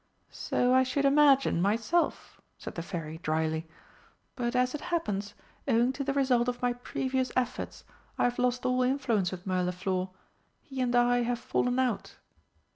[0.31, 3.67] "So I should imagine, myself," said the Fairy drily.
[4.35, 5.35] "But, as it happens,
[5.67, 7.83] owing to the result of my previous efforts,
[8.17, 10.09] I have lost all influence with Mirliflor.
[10.59, 12.15] He and I have fallen out."